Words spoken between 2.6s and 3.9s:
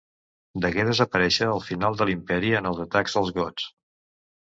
en els atacs dels gots.